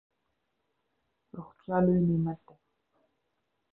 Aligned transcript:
روغتیا 1.35 1.77
لوی 1.83 2.01
نعمت 2.07 2.39
دئ. 2.45 2.55